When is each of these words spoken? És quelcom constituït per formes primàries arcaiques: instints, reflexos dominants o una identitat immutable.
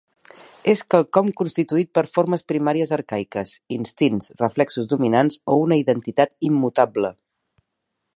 És 0.71 0.79
quelcom 0.93 1.27
constituït 1.41 1.91
per 1.97 2.03
formes 2.13 2.43
primàries 2.51 2.93
arcaiques: 2.97 3.53
instints, 3.77 4.31
reflexos 4.41 4.89
dominants 4.95 5.39
o 5.53 5.59
una 5.67 5.79
identitat 5.83 6.35
immutable. 6.51 7.13